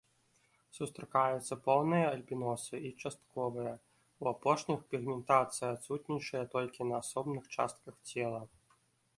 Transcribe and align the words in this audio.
Сустракаюцца 0.75 1.57
поўныя 1.67 2.05
альбіносы 2.13 2.75
і 2.87 2.91
частковыя, 3.03 3.73
у 4.25 4.31
апошніх 4.33 4.79
пігментацыя 4.95 5.71
адсутнічае 5.75 6.45
толькі 6.59 6.81
на 6.95 7.01
асобных 7.05 7.43
частках 7.59 7.95
цела. 8.13 8.41